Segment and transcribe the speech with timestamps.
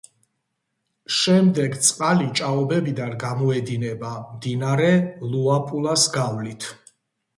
[1.17, 4.91] შემდეგ წყალი ჭაობებიდან გამოედინება მდინარე
[5.35, 6.71] ლუაპულას გავლით.